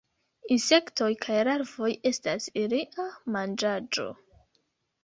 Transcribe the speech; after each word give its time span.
Insektoj 0.53 1.09
kaj 1.25 1.35
larvoj 1.49 1.91
estas 2.13 2.49
ilia 2.63 3.07
manĝaĵo. 3.39 4.13